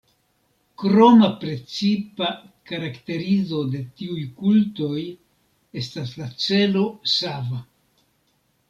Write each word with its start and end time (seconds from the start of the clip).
Kroma 0.83 1.27
precipa 1.43 2.31
karakterizo 2.71 3.61
de 3.75 3.83
tiuj 4.01 4.19
kultoj 4.41 5.05
estas 5.85 6.19
la 6.23 6.33
celo 6.49 6.89
sava. 7.17 7.65